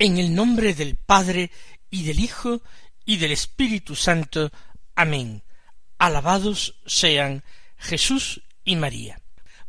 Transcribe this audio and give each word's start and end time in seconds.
En 0.00 0.16
el 0.16 0.32
nombre 0.32 0.74
del 0.74 0.94
Padre 0.94 1.50
y 1.90 2.04
del 2.04 2.20
Hijo 2.20 2.62
y 3.04 3.16
del 3.16 3.32
Espíritu 3.32 3.96
Santo. 3.96 4.52
Amén. 4.94 5.42
Alabados 5.98 6.76
sean 6.86 7.42
Jesús 7.76 8.42
y 8.62 8.76
María. 8.76 9.20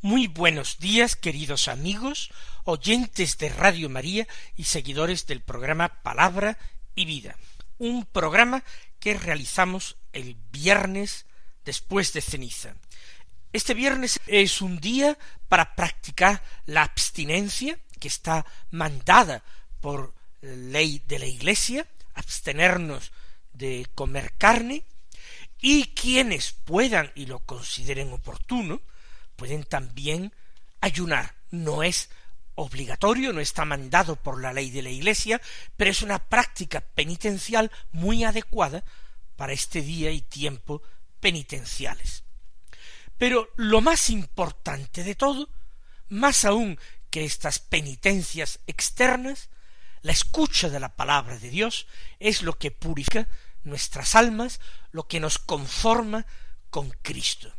Muy 0.01 0.27
buenos 0.27 0.77
días, 0.77 1.15
queridos 1.15 1.67
amigos, 1.67 2.29
oyentes 2.63 3.39
de 3.39 3.49
Radio 3.49 3.89
María 3.89 4.27
y 4.55 4.65
seguidores 4.65 5.25
del 5.25 5.41
programa 5.41 6.03
Palabra 6.03 6.59
y 6.93 7.05
Vida. 7.05 7.35
Un 7.79 8.05
programa 8.05 8.63
que 8.99 9.15
realizamos 9.15 9.97
el 10.13 10.35
viernes 10.51 11.25
después 11.65 12.13
de 12.13 12.21
ceniza. 12.21 12.75
Este 13.51 13.73
viernes 13.73 14.19
es 14.27 14.61
un 14.61 14.79
día 14.79 15.17
para 15.47 15.73
practicar 15.73 16.43
la 16.67 16.83
abstinencia 16.83 17.79
que 17.99 18.09
está 18.09 18.45
mandada 18.69 19.43
por 19.81 20.18
ley 20.41 21.01
de 21.07 21.19
la 21.19 21.25
Iglesia, 21.25 21.87
abstenernos 22.13 23.11
de 23.53 23.87
comer 23.95 24.33
carne, 24.37 24.83
y 25.61 25.93
quienes 25.93 26.53
puedan 26.53 27.11
y 27.15 27.25
lo 27.25 27.39
consideren 27.39 28.13
oportuno, 28.13 28.81
pueden 29.35 29.63
también 29.63 30.33
ayunar. 30.81 31.35
No 31.51 31.83
es 31.83 32.09
obligatorio, 32.55 33.33
no 33.33 33.41
está 33.41 33.65
mandado 33.65 34.15
por 34.15 34.41
la 34.41 34.53
ley 34.53 34.69
de 34.69 34.81
la 34.81 34.89
Iglesia, 34.89 35.41
pero 35.77 35.91
es 35.91 36.01
una 36.01 36.19
práctica 36.19 36.81
penitencial 36.81 37.71
muy 37.91 38.23
adecuada 38.23 38.83
para 39.35 39.53
este 39.53 39.81
día 39.81 40.11
y 40.11 40.21
tiempo 40.21 40.81
penitenciales. 41.19 42.23
Pero 43.17 43.49
lo 43.57 43.81
más 43.81 44.09
importante 44.09 45.03
de 45.03 45.15
todo, 45.15 45.49
más 46.07 46.45
aún 46.45 46.79
que 47.09 47.25
estas 47.25 47.59
penitencias 47.59 48.59
externas, 48.67 49.49
la 50.01 50.11
escucha 50.11 50.69
de 50.69 50.79
la 50.79 50.95
palabra 50.95 51.37
de 51.37 51.49
Dios 51.49 51.87
es 52.19 52.41
lo 52.41 52.57
que 52.57 52.71
purifica 52.71 53.27
nuestras 53.63 54.15
almas, 54.15 54.59
lo 54.91 55.07
que 55.07 55.19
nos 55.19 55.37
conforma 55.37 56.25
con 56.69 56.89
Cristo. 57.01 57.53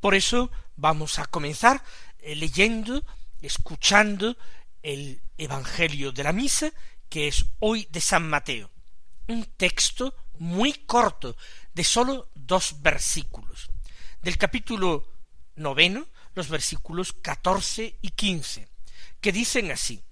Por 0.00 0.14
eso 0.14 0.50
vamos 0.76 1.18
a 1.18 1.26
comenzar 1.26 1.82
eh, 2.20 2.34
leyendo, 2.34 3.04
escuchando 3.42 4.36
el 4.82 5.20
Evangelio 5.36 6.12
de 6.12 6.24
la 6.24 6.32
Misa, 6.32 6.72
que 7.08 7.28
es 7.28 7.44
hoy 7.58 7.86
de 7.90 8.00
San 8.00 8.28
Mateo. 8.28 8.70
Un 9.26 9.44
texto 9.44 10.14
muy 10.38 10.72
corto, 10.72 11.36
de 11.74 11.84
sólo 11.84 12.30
dos 12.34 12.80
versículos. 12.80 13.68
Del 14.22 14.38
capítulo 14.38 15.06
noveno, 15.56 16.06
los 16.34 16.48
versículos 16.48 17.12
catorce 17.12 17.98
y 18.00 18.10
quince, 18.10 18.68
que 19.20 19.32
dicen 19.32 19.70
así 19.70 20.02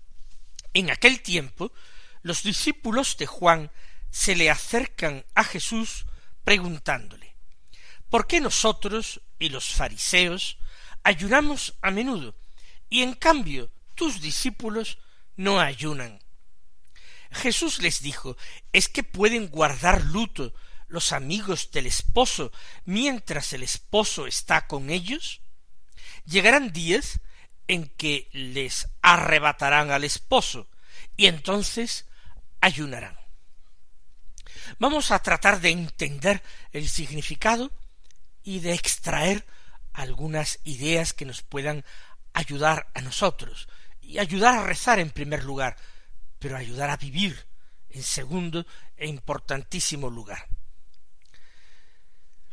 en 0.79 0.91
aquel 0.91 1.23
tiempo, 1.23 1.73
los 2.21 2.43
discípulos 2.43 3.17
de 3.17 3.25
Juan 3.25 3.73
se 4.11 4.37
le 4.37 4.51
acercan 4.51 5.25
a 5.35 5.43
Jesús 5.43 6.05
preguntándole, 6.45 7.35
¿por 8.11 8.27
qué 8.27 8.43
nosotros 8.43 9.23
y 9.39 9.49
los 9.49 9.73
fariseos 9.73 10.59
ayunamos 11.03 11.77
a 11.81 11.91
menudo 11.91 12.37
y 12.91 13.03
en 13.03 13.15
cambio 13.15 13.71
tus 13.95 14.21
discípulos 14.21 14.99
no 15.35 15.61
ayunan? 15.61 16.21
Jesús 17.31 17.81
les 17.81 18.03
dijo, 18.03 18.37
¿es 18.75 18.91
que 18.91 19.03
pueden 19.03 19.49
guardar 19.49 20.05
luto 20.05 20.53
los 20.89 21.13
amigos 21.13 21.71
del 21.71 21.87
esposo 21.87 22.53
mientras 22.85 23.55
el 23.55 23.63
esposo 23.63 24.27
está 24.27 24.67
con 24.67 24.91
ellos? 24.91 25.41
Llegarán 26.27 26.71
días 26.71 27.21
en 27.69 27.89
que 27.89 28.29
les 28.33 28.89
arrebatarán 29.03 29.91
al 29.91 30.05
esposo, 30.05 30.69
y 31.17 31.27
entonces 31.27 32.07
ayunarán. 32.61 33.17
Vamos 34.79 35.11
a 35.11 35.19
tratar 35.21 35.61
de 35.61 35.71
entender 35.71 36.43
el 36.73 36.89
significado 36.89 37.71
y 38.43 38.61
de 38.61 38.75
extraer 38.75 39.47
algunas 39.93 40.61
ideas 40.65 41.13
que 41.13 41.25
nos 41.25 41.43
puedan 41.43 41.85
ayudar 42.33 42.89
a 42.95 43.01
nosotros, 43.01 43.69
y 44.01 44.19
ayudar 44.19 44.59
a 44.59 44.65
rezar 44.65 44.99
en 44.99 45.11
primer 45.11 45.45
lugar, 45.45 45.77
pero 46.39 46.57
ayudar 46.57 46.91
a 46.91 46.97
vivir 46.97 47.47
en 47.91 48.03
segundo 48.03 48.67
e 48.97 49.09
importantísimo 49.09 50.11
lugar. 50.11 50.47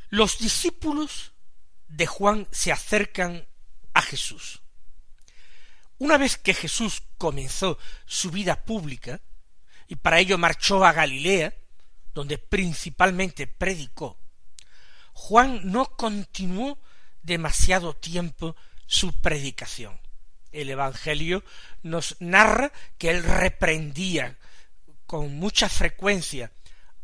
Los 0.09 0.39
discípulos 0.39 1.33
de 1.87 2.07
Juan 2.07 2.47
se 2.51 2.71
acercan 2.71 3.47
a 3.93 4.01
Jesús. 4.01 4.62
Una 6.03 6.17
vez 6.17 6.35
que 6.35 6.53
Jesús 6.53 7.01
comenzó 7.17 7.77
su 8.05 8.29
vida 8.29 8.65
pública, 8.65 9.21
y 9.87 9.95
para 9.95 10.19
ello 10.19 10.37
marchó 10.37 10.83
a 10.83 10.91
Galilea, 10.91 11.53
donde 12.13 12.37
principalmente 12.37 13.47
predicó, 13.47 14.19
Juan 15.13 15.61
no 15.63 15.95
continuó 15.95 16.77
demasiado 17.21 17.95
tiempo 17.95 18.57
su 18.85 19.13
predicación. 19.21 19.97
El 20.51 20.71
Evangelio 20.71 21.41
nos 21.83 22.17
narra 22.19 22.73
que 22.97 23.09
él 23.09 23.23
reprendía 23.23 24.37
con 25.05 25.33
mucha 25.37 25.69
frecuencia 25.69 26.51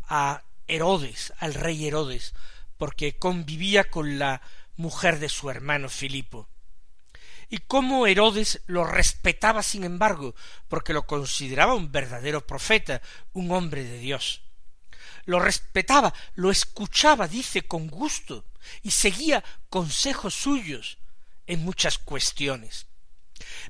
a 0.09 0.43
Herodes, 0.67 1.31
al 1.37 1.53
rey 1.53 1.87
Herodes, 1.87 2.33
porque 2.77 3.17
convivía 3.17 3.89
con 3.89 4.19
la 4.19 4.41
mujer 4.75 5.19
de 5.19 5.29
su 5.29 5.49
hermano 5.49 5.87
Filipo 5.87 6.49
y 7.49 7.57
cómo 7.59 8.05
Herodes 8.05 8.61
lo 8.67 8.83
respetaba 8.85 9.63
sin 9.63 9.83
embargo, 9.83 10.35
porque 10.67 10.93
lo 10.93 11.07
consideraba 11.07 11.73
un 11.73 11.91
verdadero 11.91 12.45
profeta, 12.45 13.01
un 13.33 13.51
hombre 13.51 13.83
de 13.83 13.97
Dios. 13.97 14.43
Lo 15.25 15.39
respetaba, 15.39 16.13
lo 16.35 16.51
escuchaba, 16.51 17.27
dice, 17.27 17.63
con 17.63 17.87
gusto, 17.87 18.45
y 18.83 18.91
seguía 18.91 19.43
consejos 19.69 20.35
suyos 20.35 20.99
en 21.47 21.63
muchas 21.63 21.97
cuestiones. 21.97 22.85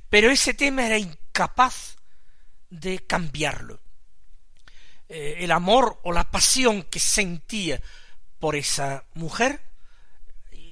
Pero 0.08 0.30
ese 0.30 0.54
tema 0.54 0.86
era 0.86 0.98
incapaz 0.98 1.96
de 2.68 2.98
cambiarlo. 3.00 3.80
Eh, 5.08 5.38
el 5.40 5.52
amor 5.52 5.98
o 6.02 6.12
la 6.12 6.30
pasión 6.30 6.82
que 6.82 7.00
sentía 7.00 7.80
por 8.38 8.56
esa 8.56 9.04
mujer 9.14 9.60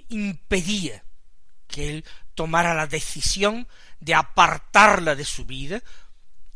impedía 0.08 1.04
que 1.66 1.91
él 1.91 2.04
tomara 2.38 2.72
la 2.72 2.87
decisión 2.87 3.66
de 3.99 4.15
apartarla 4.15 5.16
de 5.16 5.24
su 5.24 5.45
vida, 5.45 5.83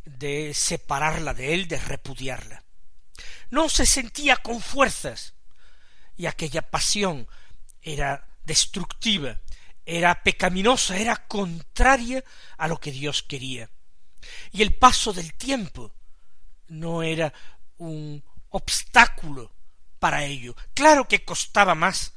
de 0.04 0.54
separarla 0.54 1.34
de 1.34 1.54
él, 1.54 1.66
de 1.66 1.76
repudiarla. 1.76 2.62
No 3.50 3.68
se 3.68 3.84
sentía 3.84 4.36
con 4.36 4.60
fuerzas, 4.60 5.34
y 6.16 6.26
aquella 6.26 6.62
pasión 6.62 7.26
era 7.80 8.28
destructiva, 8.44 9.40
era 9.84 10.22
pecaminosa, 10.22 10.98
era 10.98 11.16
contraria 11.26 12.22
a 12.58 12.68
lo 12.68 12.78
que 12.78 12.92
Dios 12.92 13.24
quería. 13.24 13.68
Y 14.52 14.62
el 14.62 14.76
paso 14.76 15.12
del 15.12 15.34
tiempo 15.34 15.92
no 16.68 17.02
era 17.02 17.32
un 17.78 18.22
obstáculo 18.50 19.52
para 19.98 20.22
ello. 20.22 20.54
Claro 20.74 21.08
que 21.08 21.24
costaba 21.24 21.74
más 21.74 22.14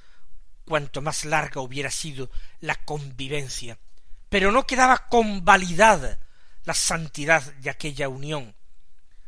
cuanto 0.65 1.01
más 1.01 1.25
larga 1.25 1.61
hubiera 1.61 1.91
sido 1.91 2.29
la 2.59 2.75
convivencia, 2.75 3.77
pero 4.29 4.51
no 4.51 4.65
quedaba 4.65 5.07
convalidada 5.07 6.19
la 6.63 6.73
santidad 6.73 7.41
de 7.41 7.69
aquella 7.69 8.09
unión, 8.09 8.55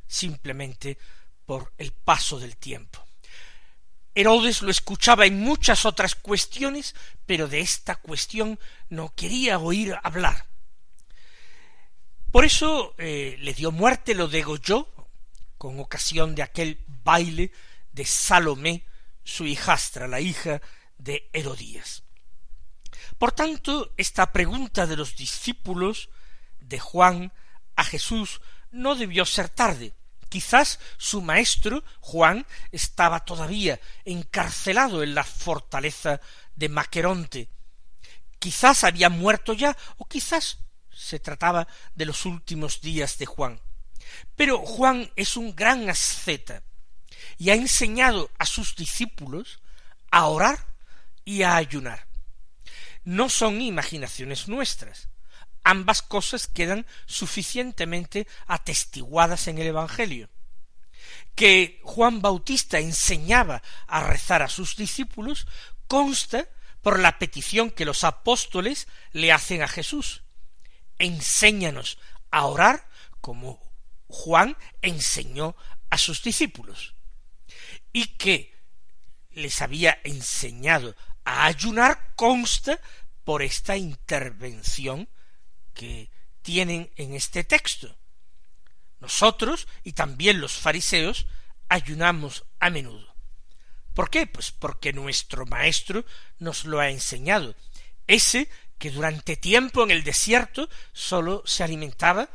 simplemente 0.07 0.97
por 1.45 1.73
el 1.77 1.93
paso 1.93 2.39
del 2.39 2.57
tiempo. 2.57 3.05
Herodes 4.15 4.63
lo 4.63 4.71
escuchaba 4.71 5.27
en 5.27 5.39
muchas 5.39 5.85
otras 5.85 6.15
cuestiones, 6.15 6.95
pero 7.27 7.47
de 7.47 7.59
esta 7.59 7.95
cuestión 7.95 8.59
no 8.89 9.13
quería 9.13 9.59
oír 9.59 9.95
hablar, 10.03 10.45
Por 12.31 12.43
eso 12.43 12.93
eh, 12.97 13.37
le 13.39 13.53
dio 13.53 13.71
muerte, 13.71 14.13
lo 14.13 14.27
degolló, 14.27 14.87
con 15.57 15.79
ocasión 15.79 16.35
de 16.35 16.43
aquel 16.43 16.83
baile 16.87 17.51
de 17.91 18.05
Salomé, 18.05 18.83
su 19.23 19.45
hijastra, 19.45 20.07
la 20.07 20.19
hija 20.19 20.61
de 20.97 21.29
Herodías. 21.33 22.03
Por 23.17 23.31
tanto, 23.31 23.93
esta 23.97 24.31
pregunta 24.31 24.85
de 24.85 24.95
los 24.95 25.15
discípulos 25.15 26.09
de 26.59 26.79
Juan 26.79 27.33
a 27.75 27.83
Jesús 27.83 28.41
no 28.71 28.95
debió 28.95 29.25
ser 29.25 29.49
tarde. 29.49 29.93
Quizás 30.29 30.79
su 30.97 31.21
maestro, 31.21 31.83
Juan, 32.01 32.45
estaba 32.71 33.23
todavía 33.23 33.79
encarcelado 34.03 35.01
en 35.01 35.15
la 35.15 35.23
fortaleza 35.23 36.19
de 36.55 36.69
Maqueronte. 36.69 37.49
Quizás 38.39 38.83
había 38.83 39.09
muerto 39.09 39.53
ya, 39.53 39.75
o 39.97 40.05
quizás 40.05 40.59
se 40.93 41.19
trataba 41.19 41.67
de 41.95 42.05
los 42.05 42.25
últimos 42.25 42.81
días 42.81 43.17
de 43.17 43.25
Juan. 43.25 43.61
Pero 44.35 44.59
Juan 44.59 45.11
es 45.15 45.37
un 45.37 45.55
gran 45.55 45.89
asceta 45.89 46.63
y 47.37 47.49
ha 47.49 47.55
enseñado 47.55 48.29
a 48.37 48.45
sus 48.45 48.75
discípulos 48.75 49.59
a 50.11 50.25
orar 50.25 50.76
y 51.27 51.43
a 51.43 51.57
ayunar. 51.57 52.07
No 53.03 53.27
son 53.27 53.61
imaginaciones 53.61 54.47
nuestras. 54.47 55.09
Ambas 55.61 56.01
cosas 56.01 56.47
quedan 56.47 56.85
suficientemente 57.05 58.29
atestiguadas 58.45 59.49
en 59.49 59.57
el 59.57 59.67
Evangelio. 59.67 60.29
Que 61.35 61.81
Juan 61.83 62.21
Bautista 62.21 62.79
enseñaba 62.79 63.61
a 63.87 64.07
rezar 64.07 64.41
a 64.41 64.47
sus 64.47 64.77
discípulos 64.77 65.47
consta 65.89 66.47
por 66.81 66.97
la 66.97 67.19
petición 67.19 67.71
que 67.71 67.83
los 67.83 68.05
apóstoles 68.05 68.87
le 69.11 69.33
hacen 69.33 69.61
a 69.61 69.67
Jesús. 69.67 70.23
Enséñanos 70.97 71.99
a 72.31 72.45
orar 72.45 72.87
como 73.19 73.61
Juan 74.07 74.55
enseñó 74.81 75.57
a 75.89 75.97
sus 75.97 76.23
discípulos. 76.23 76.95
Y 77.91 78.15
que 78.15 78.55
les 79.31 79.61
había 79.61 79.99
enseñado 80.05 80.95
a 81.27 81.45
ayunar 81.45 82.13
consta 82.15 82.79
por 83.25 83.41
esta 83.41 83.75
intervención 83.75 85.09
que 85.73 86.09
tienen 86.41 86.89
en 86.95 87.13
este 87.15 87.43
texto. 87.43 87.93
Nosotros 89.01 89.67
y 89.83 89.91
también 89.91 90.39
los 90.39 90.53
fariseos 90.53 91.27
ayunamos 91.67 92.45
a 92.61 92.69
menudo. 92.69 93.13
¿Por 93.93 94.09
qué? 94.09 94.25
Pues 94.25 94.51
porque 94.51 94.93
nuestro 94.93 95.45
maestro 95.45 96.05
nos 96.39 96.63
lo 96.63 96.79
ha 96.79 96.89
enseñado. 96.91 97.55
Ese 98.07 98.49
que 98.77 98.89
durante 98.89 99.35
tiempo 99.35 99.83
en 99.83 99.91
el 99.91 100.05
desierto 100.05 100.69
sólo 100.93 101.43
se 101.45 101.65
alimentaba 101.65 102.29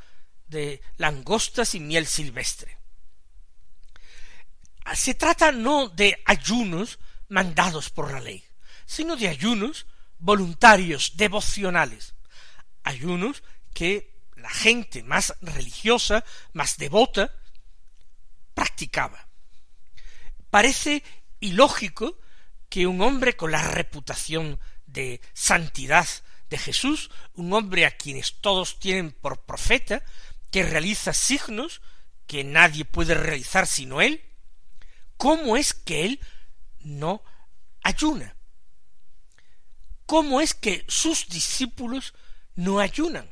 de 0.49 0.83
langostas 0.99 1.75
y 1.75 1.81
miel 1.81 2.07
silvestre. 2.07 2.77
Se 4.95 5.15
trata 5.15 5.51
no 5.51 5.89
de 5.89 6.23
ayunos 6.27 6.99
mandados 7.29 7.89
por 7.89 8.13
la 8.13 8.21
ley, 8.21 8.45
sino 8.87 9.17
de 9.17 9.29
ayunos 9.29 9.87
voluntarios, 10.19 11.17
devocionales, 11.17 12.15
ayunos 12.85 13.43
que 13.75 14.13
la 14.37 14.51
gente 14.51 15.03
más 15.03 15.35
religiosa, 15.41 16.25
más 16.53 16.77
devota, 16.77 17.33
practicaba. 18.55 19.29
Parece 20.51 21.03
ilógico 21.41 22.19
que 22.69 22.87
un 22.87 23.01
hombre 23.01 23.37
con 23.37 23.53
la 23.53 23.63
reputación 23.63 24.59
de 24.87 25.21
santidad 25.33 26.07
de 26.51 26.59
Jesús, 26.59 27.11
un 27.35 27.53
hombre 27.53 27.87
a 27.87 27.97
quienes 27.97 28.41
todos 28.41 28.79
tienen 28.79 29.11
por 29.13 29.45
profeta, 29.45 30.03
que 30.51 30.63
realiza 30.63 31.15
signos 31.15 31.81
que 32.27 32.45
nadie 32.45 32.85
puede 32.85 33.15
realizar 33.15 33.67
sino 33.67 34.01
él, 34.01 34.23
¿cómo 35.17 35.57
es 35.57 35.73
que 35.75 36.05
él 36.05 36.21
no 36.81 37.23
ayuna? 37.83 38.37
¿Cómo 40.07 40.41
es 40.41 40.55
que 40.55 40.85
sus 40.89 41.29
discípulos 41.29 42.15
no 42.55 42.81
ayunan? 42.81 43.31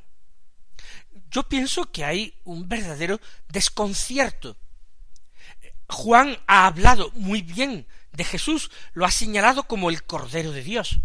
Yo 1.30 1.44
pienso 1.44 1.90
que 1.90 2.04
hay 2.04 2.34
un 2.44 2.68
verdadero 2.68 3.20
desconcierto. 3.48 4.56
Juan 5.88 6.38
ha 6.46 6.66
hablado 6.66 7.10
muy 7.14 7.42
bien 7.42 7.86
de 8.12 8.24
Jesús, 8.24 8.70
lo 8.92 9.04
ha 9.04 9.10
señalado 9.10 9.64
como 9.64 9.90
el 9.90 10.04
Cordero 10.04 10.52
de 10.52 10.62
Dios, 10.62 11.00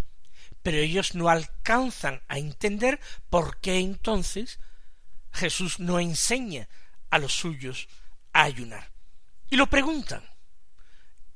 pero 0.63 0.77
ellos 0.77 1.15
no 1.15 1.29
alcanzan 1.29 2.21
a 2.27 2.37
entender 2.37 2.99
por 3.29 3.59
qué 3.59 3.79
entonces 3.79 4.59
Jesús 5.31 5.79
no 5.79 5.99
enseña 5.99 6.67
a 7.09 7.19
los 7.19 7.33
suyos 7.33 7.87
a 8.33 8.43
ayunar. 8.43 8.91
Y 9.49 9.57
lo 9.57 9.67
preguntan. 9.67 10.23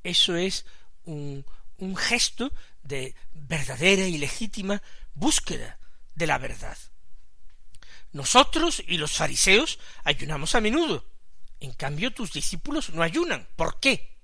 Eso 0.03 0.35
es 0.35 0.65
un, 1.03 1.45
un 1.77 1.95
gesto 1.95 2.51
de 2.83 3.15
verdadera 3.33 4.05
y 4.05 4.17
legítima 4.17 4.81
búsqueda 5.13 5.79
de 6.15 6.27
la 6.27 6.37
verdad. 6.37 6.77
Nosotros 8.11 8.83
y 8.87 8.97
los 8.97 9.11
fariseos 9.13 9.79
ayunamos 10.03 10.55
a 10.55 10.61
menudo. 10.61 11.05
En 11.59 11.73
cambio, 11.73 12.11
tus 12.11 12.31
discípulos 12.31 12.89
no 12.89 13.03
ayunan. 13.03 13.47
¿Por 13.55 13.79
qué? 13.79 14.17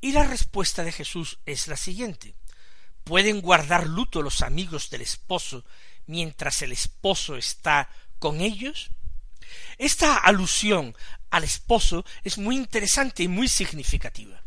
Y 0.00 0.12
la 0.12 0.24
respuesta 0.24 0.84
de 0.84 0.92
Jesús 0.92 1.38
es 1.46 1.66
la 1.68 1.76
siguiente. 1.76 2.34
¿Pueden 3.04 3.40
guardar 3.40 3.86
luto 3.86 4.22
los 4.22 4.42
amigos 4.42 4.90
del 4.90 5.02
esposo 5.02 5.64
mientras 6.06 6.62
el 6.62 6.72
esposo 6.72 7.36
está 7.36 7.88
con 8.18 8.40
ellos? 8.40 8.90
Esta 9.78 10.18
alusión 10.18 10.94
al 11.30 11.44
esposo 11.44 12.04
es 12.22 12.38
muy 12.38 12.56
interesante 12.56 13.22
y 13.22 13.28
muy 13.28 13.48
significativa, 13.48 14.42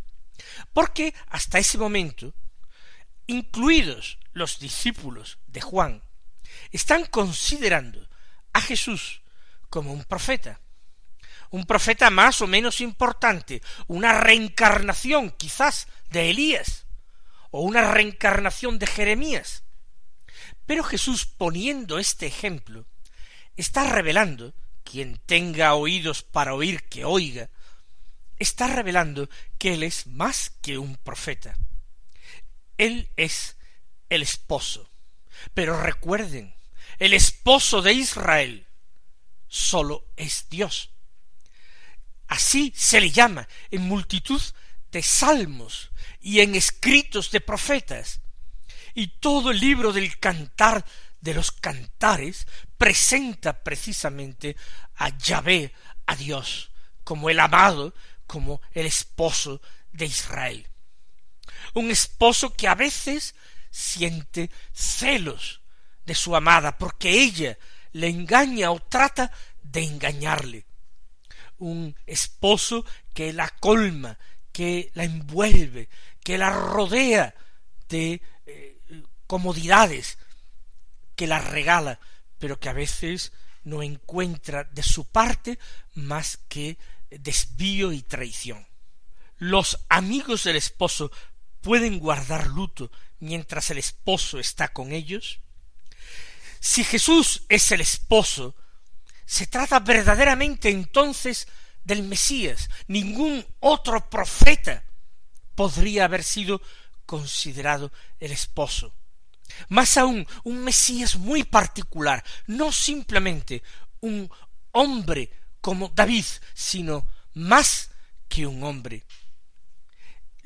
porque 0.74 1.13
hasta 1.27 1.59
ese 1.59 1.77
momento, 1.77 2.33
incluidos 3.28 4.18
los 4.34 4.60
discípulos 4.60 5.38
de 5.48 5.62
Juan, 5.62 6.02
están 6.72 7.06
considerando 7.06 8.08
a 8.54 8.62
Jesús 8.62 9.22
como 9.70 9.94
un 9.94 10.04
profeta, 10.06 10.60
un 11.50 11.66
profeta 11.66 12.10
más 12.10 12.42
o 12.42 12.48
menos 12.48 12.82
importante, 12.82 13.62
una 13.88 14.20
reencarnación 14.20 15.32
quizás 15.32 15.88
de 16.10 16.30
Elías, 16.30 16.86
o 17.52 17.62
una 17.62 17.92
reencarnación 17.92 18.80
de 18.80 18.88
Jeremías. 18.88 19.64
Pero 20.66 20.84
Jesús 20.84 21.26
poniendo 21.26 22.00
este 22.00 22.28
ejemplo, 22.28 22.86
está 23.56 23.90
revelando, 23.90 24.54
quien 24.84 25.19
tenga 25.26 25.74
oídos 25.74 26.24
para 26.24 26.54
oír 26.54 26.84
que 26.84 27.06
oiga, 27.06 27.50
está 28.38 28.68
revelando 28.68 29.30
que 29.57 29.74
Él 29.74 29.84
es 29.84 30.07
más 30.07 30.52
que 30.62 30.78
un 30.78 30.96
profeta. 30.98 31.57
Él 32.78 33.10
es 33.16 33.57
el 34.10 34.22
esposo. 34.22 34.90
Pero 35.54 35.81
recuerden, 35.81 36.56
el 37.00 37.14
esposo 37.14 37.81
de 37.81 37.94
Israel 37.94 38.68
sólo 39.48 40.06
es 40.16 40.48
Dios. 40.50 40.92
Así 42.28 42.74
se 42.76 43.00
le 43.00 43.12
llama 43.12 43.48
en 43.72 43.84
multitud 43.84 44.42
de 44.92 45.02
salmos 45.02 45.92
y 46.19 46.42
en 46.42 46.56
escritos 46.56 47.31
de 47.31 47.42
profetas. 47.42 48.22
Y 48.94 49.07
todo 49.19 49.52
el 49.52 49.60
libro 49.60 49.94
del 49.94 50.19
cantar 50.19 50.84
de 51.22 51.34
los 51.34 51.52
cantares 51.52 52.48
presenta 52.78 53.64
precisamente 53.64 54.56
a 54.96 55.16
Yahvé, 55.18 55.74
a 56.06 56.16
Dios, 56.16 56.72
como 57.04 57.30
el 57.30 57.40
amado, 57.40 57.94
como 58.26 58.62
el 58.74 58.86
esposo 58.86 59.62
de 59.92 60.06
Israel. 60.06 60.68
Un 61.78 61.92
esposo 61.92 62.56
que 62.56 62.68
a 62.68 62.74
veces 62.74 63.36
siente 63.69 64.50
celos 64.74 65.62
de 66.07 66.16
su 66.16 66.36
amada 66.36 66.76
porque 66.76 67.12
ella 67.12 67.56
le 67.92 68.07
engaña 68.07 68.72
o 68.72 68.80
trata 68.80 69.31
de 69.62 69.84
engañarle. 69.84 70.66
Un 71.60 71.96
esposo 72.07 72.84
que 73.14 73.31
la 73.31 73.50
colma, 73.50 74.18
que 74.52 74.90
la 74.96 75.04
envuelve, 75.04 75.88
que 76.24 76.40
la 76.40 76.50
rodea 76.50 77.36
de 77.90 78.24
eh, 78.48 78.81
comodidades, 79.28 80.18
que 81.16 81.28
la 81.28 81.38
regala, 81.38 82.00
pero 82.40 82.60
que 82.60 82.69
a 82.69 82.74
veces 82.74 83.34
no 83.64 83.84
encuentra 83.84 84.64
de 84.64 84.81
su 84.81 85.06
parte 85.06 85.60
más 85.94 86.38
que 86.48 86.80
desvío 87.12 87.92
y 87.92 88.02
traición. 88.02 88.66
Los 89.38 89.86
amigos 89.90 90.46
del 90.46 90.56
esposo 90.56 91.12
pueden 91.61 91.99
guardar 91.99 92.47
luto 92.47 92.92
mientras 93.19 93.69
el 93.71 93.78
esposo 93.78 94.40
está 94.40 94.69
con 94.69 94.92
ellos. 94.92 95.40
Si 96.59 96.83
Jesús 96.83 97.44
es 97.49 97.71
el 97.71 97.81
esposo, 97.81 98.56
se 99.26 99.47
trata 99.47 99.80
verdaderamente 99.80 100.69
entonces 100.69 101.47
del 101.83 102.04
Mesías. 102.04 102.69
Ningún 102.87 103.45
otro 103.59 104.09
profeta 104.09 104.83
podría 105.56 106.06
haber 106.06 106.23
sido 106.23 106.61
considerado 107.06 107.92
el 108.19 108.31
esposo. 108.31 108.94
Más 109.69 109.97
aún, 109.97 110.28
un 110.44 110.64
Mesías 110.64 111.16
muy 111.16 111.44
particular, 111.44 112.23
no 112.47 112.71
simplemente 112.71 113.64
un 114.02 114.30
hombre 114.71 115.31
como 115.61 115.90
David, 115.90 116.26
sino 116.54 117.07
más 117.33 117.90
que 118.28 118.45
un 118.45 118.64
hombre. 118.64 119.04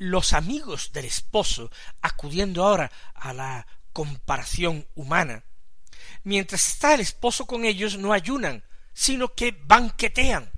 Los 0.04 0.32
amigos 0.32 0.90
del 0.92 1.04
esposo, 1.04 1.70
acudiendo 2.00 2.64
ahora 2.64 2.90
a 3.14 3.32
la 3.32 3.68
comparación 3.92 4.88
humana, 4.96 5.44
mientras 6.24 6.66
está 6.66 6.94
el 6.94 7.00
esposo 7.00 7.46
con 7.46 7.64
ellos 7.64 7.96
no 7.98 8.12
ayunan, 8.12 8.64
sino 8.92 9.32
que 9.32 9.52
banquetean, 9.52 10.50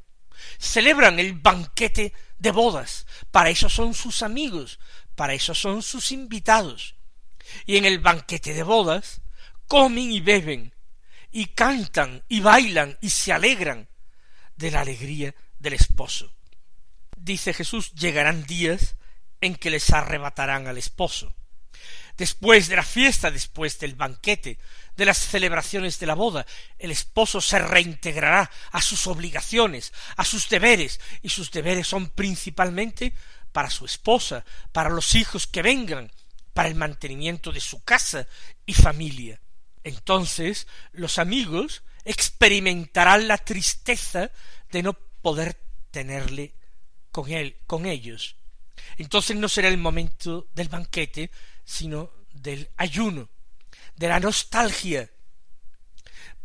celebran 0.58 1.18
el 1.18 1.34
banquete 1.34 2.14
de 2.38 2.50
bodas, 2.52 3.06
para 3.30 3.50
eso 3.50 3.68
son 3.68 3.92
sus 3.92 4.22
amigos, 4.22 4.80
para 5.14 5.34
eso 5.34 5.54
son 5.54 5.82
sus 5.82 6.10
invitados. 6.10 6.94
Y 7.66 7.76
en 7.76 7.84
el 7.84 7.98
banquete 7.98 8.54
de 8.54 8.62
bodas 8.62 9.20
comen 9.68 10.10
y 10.10 10.22
beben, 10.22 10.74
y 11.30 11.48
cantan 11.48 12.24
y 12.28 12.40
bailan 12.40 12.96
y 13.02 13.10
se 13.10 13.30
alegran 13.30 13.90
de 14.56 14.70
la 14.70 14.80
alegría 14.80 15.34
del 15.58 15.74
esposo. 15.74 16.32
Dice 17.14 17.52
Jesús, 17.52 17.92
llegarán 17.92 18.46
días 18.46 18.96
en 19.44 19.56
que 19.56 19.70
les 19.70 19.90
arrebatarán 19.90 20.66
al 20.66 20.78
esposo. 20.78 21.34
Después 22.16 22.68
de 22.68 22.76
la 22.76 22.82
fiesta, 22.82 23.30
después 23.30 23.78
del 23.78 23.94
banquete, 23.94 24.58
de 24.96 25.04
las 25.04 25.18
celebraciones 25.18 25.98
de 25.98 26.06
la 26.06 26.14
boda, 26.14 26.46
el 26.78 26.90
esposo 26.90 27.40
se 27.40 27.58
reintegrará 27.58 28.50
a 28.70 28.80
sus 28.80 29.06
obligaciones, 29.06 29.92
a 30.16 30.24
sus 30.24 30.48
deberes, 30.48 31.00
y 31.22 31.28
sus 31.28 31.50
deberes 31.50 31.88
son 31.88 32.08
principalmente 32.10 33.12
para 33.52 33.68
su 33.68 33.84
esposa, 33.84 34.44
para 34.72 34.90
los 34.90 35.14
hijos 35.14 35.46
que 35.46 35.62
vengan, 35.62 36.10
para 36.52 36.68
el 36.68 36.76
mantenimiento 36.76 37.52
de 37.52 37.60
su 37.60 37.82
casa 37.82 38.26
y 38.64 38.74
familia. 38.74 39.40
Entonces 39.82 40.66
los 40.92 41.18
amigos 41.18 41.82
experimentarán 42.04 43.28
la 43.28 43.38
tristeza 43.38 44.30
de 44.70 44.82
no 44.82 44.94
poder 44.94 45.60
tenerle 45.90 46.54
con 47.10 47.30
él, 47.30 47.56
con 47.66 47.86
ellos. 47.86 48.36
Entonces 48.96 49.36
no 49.36 49.48
será 49.48 49.68
el 49.68 49.78
momento 49.78 50.48
del 50.54 50.68
banquete, 50.68 51.30
sino 51.64 52.10
del 52.32 52.70
ayuno, 52.76 53.28
de 53.96 54.08
la 54.08 54.20
nostalgia. 54.20 55.10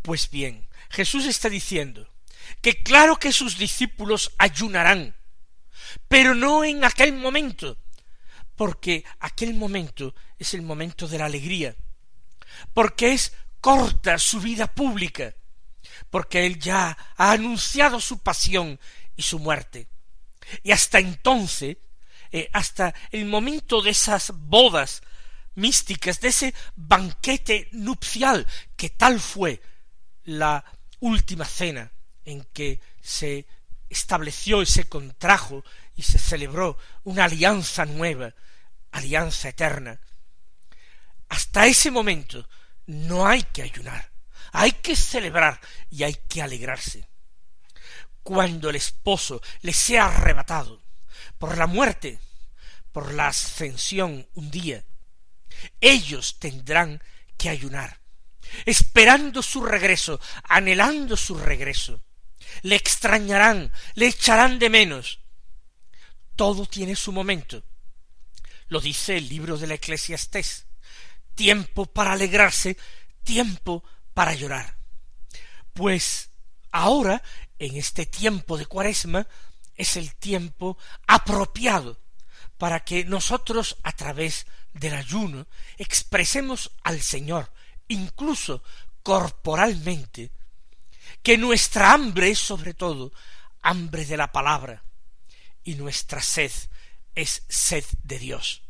Pues 0.01 0.29
bien, 0.29 0.67
Jesús 0.89 1.25
está 1.25 1.49
diciendo 1.49 2.09
que 2.61 2.81
claro 2.81 3.17
que 3.17 3.31
sus 3.31 3.57
discípulos 3.57 4.31
ayunarán, 4.37 5.15
pero 6.07 6.33
no 6.35 6.63
en 6.63 6.83
aquel 6.83 7.13
momento, 7.13 7.77
porque 8.55 9.03
aquel 9.19 9.53
momento 9.53 10.15
es 10.37 10.53
el 10.53 10.61
momento 10.61 11.07
de 11.07 11.17
la 11.17 11.25
alegría, 11.25 11.75
porque 12.73 13.13
es 13.13 13.33
corta 13.61 14.17
su 14.17 14.39
vida 14.39 14.67
pública, 14.67 15.33
porque 16.09 16.45
él 16.45 16.59
ya 16.59 16.97
ha 17.15 17.31
anunciado 17.31 17.99
su 17.99 18.19
pasión 18.19 18.79
y 19.15 19.21
su 19.21 19.39
muerte. 19.39 19.87
Y 20.63 20.71
hasta 20.71 20.99
entonces, 20.99 21.77
eh, 22.31 22.49
hasta 22.53 22.93
el 23.11 23.25
momento 23.25 23.81
de 23.81 23.91
esas 23.91 24.31
bodas 24.35 25.01
místicas, 25.55 26.21
de 26.21 26.29
ese 26.29 26.53
banquete 26.75 27.69
nupcial, 27.71 28.45
que 28.75 28.89
tal 28.91 29.19
fue 29.19 29.61
la 30.23 30.63
última 30.99 31.45
cena 31.45 31.91
en 32.25 32.43
que 32.53 32.79
se 33.01 33.47
estableció 33.89 34.61
y 34.61 34.65
se 34.65 34.87
contrajo 34.87 35.63
y 35.95 36.03
se 36.03 36.19
celebró 36.19 36.77
una 37.03 37.25
alianza 37.25 37.85
nueva, 37.85 38.33
alianza 38.91 39.49
eterna. 39.49 39.99
Hasta 41.29 41.65
ese 41.65 41.89
momento 41.89 42.47
no 42.85 43.27
hay 43.27 43.43
que 43.43 43.63
ayunar, 43.63 44.11
hay 44.51 44.73
que 44.73 44.95
celebrar 44.95 45.59
y 45.89 46.03
hay 46.03 46.15
que 46.27 46.41
alegrarse. 46.41 47.07
Cuando 48.21 48.69
el 48.69 48.75
esposo 48.75 49.41
le 49.61 49.73
sea 49.73 50.05
arrebatado 50.05 50.88
por 51.39 51.57
la 51.57 51.65
muerte, 51.65 52.19
por 52.91 53.13
la 53.13 53.29
ascensión 53.29 54.27
un 54.35 54.51
día, 54.51 54.85
ellos 55.81 56.37
tendrán 56.37 57.01
que 57.37 57.49
ayunar, 57.49 58.01
esperando 58.65 59.41
su 59.41 59.63
regreso, 59.63 60.19
anhelando 60.43 61.17
su 61.17 61.35
regreso. 61.35 62.03
Le 62.61 62.75
extrañarán, 62.75 63.71
le 63.95 64.07
echarán 64.07 64.59
de 64.59 64.69
menos. 64.69 65.19
Todo 66.35 66.65
tiene 66.65 66.95
su 66.95 67.11
momento. 67.11 67.63
Lo 68.67 68.79
dice 68.81 69.17
el 69.17 69.29
libro 69.29 69.57
de 69.57 69.67
la 69.67 69.75
Eclesiastés. 69.75 70.65
Tiempo 71.35 71.85
para 71.85 72.13
alegrarse, 72.13 72.77
tiempo 73.23 73.83
para 74.13 74.33
llorar. 74.33 74.77
Pues 75.73 76.31
ahora, 76.71 77.23
en 77.59 77.77
este 77.77 78.05
tiempo 78.05 78.57
de 78.57 78.65
cuaresma, 78.65 79.27
es 79.79 79.95
el 79.95 80.13
tiempo 80.13 80.77
apropiado 81.07 81.97
para 82.57 82.83
que 82.83 83.05
nosotros 83.05 83.77
a 83.83 83.93
través 83.93 84.45
del 84.73 84.93
ayuno 84.93 85.47
expresemos 85.77 86.71
al 86.83 87.01
Señor, 87.01 87.51
incluso 87.87 88.61
corporalmente, 89.01 90.31
que 91.23 91.37
nuestra 91.37 91.93
hambre 91.93 92.29
es 92.29 92.39
sobre 92.39 92.73
todo 92.73 93.13
hambre 93.61 94.05
de 94.05 94.17
la 94.17 94.31
palabra 94.31 94.83
y 95.63 95.75
nuestra 95.75 96.21
sed 96.21 96.51
es 97.15 97.43
sed 97.47 97.85
de 98.03 98.19
Dios. 98.19 98.61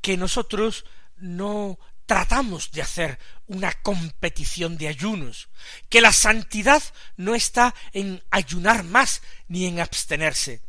Que 0.00 0.16
nosotros 0.16 0.84
no 1.16 1.80
tratamos 2.06 2.70
de 2.70 2.82
hacer 2.82 3.18
una 3.46 3.72
competición 3.72 4.78
de 4.78 4.88
ayunos, 4.88 5.48
que 5.88 6.00
la 6.00 6.12
santidad 6.12 6.82
no 7.16 7.34
está 7.34 7.74
en 7.92 8.22
ayunar 8.30 8.84
más 8.84 9.22
ni 9.48 9.66
en 9.66 9.80
abstenerse, 9.80 10.62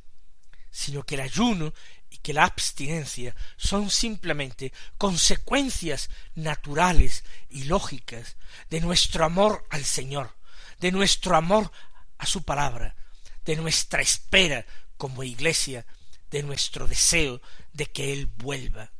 sino 0.72 1.04
que 1.04 1.16
el 1.16 1.22
ayuno 1.22 1.74
y 2.10 2.18
que 2.18 2.34
la 2.34 2.44
abstinencia 2.44 3.36
son 3.56 3.90
simplemente 3.90 4.74
consecuencias 4.98 6.10
naturales 6.36 7.24
y 7.50 7.64
lógicas 7.64 8.38
de 8.70 8.82
nuestro 8.82 9.24
amor 9.26 9.66
al 9.70 9.86
Señor, 9.86 10.36
de 10.80 10.92
nuestro 10.92 11.36
amor 11.36 11.72
a 12.18 12.26
su 12.26 12.44
palabra, 12.44 12.96
de 13.46 13.56
nuestra 13.56 14.02
espera 14.02 14.66
como 14.98 15.24
iglesia, 15.24 15.86
de 16.32 16.44
nuestro 16.44 16.88
deseo 16.88 17.42
de 17.74 17.86
que 17.86 18.12
Él 18.14 18.26
vuelva. 18.26 18.92